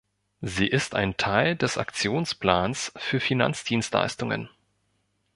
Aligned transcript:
Sie 0.41 0.65
ist 0.65 0.95
ein 0.95 1.15
Teil 1.15 1.55
des 1.55 1.77
Aktionsplans 1.77 2.91
für 2.95 3.19
Finanzdienstleistungen. 3.19 4.49